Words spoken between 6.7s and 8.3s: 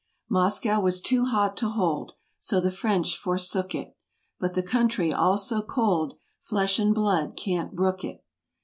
and blood can't brook it.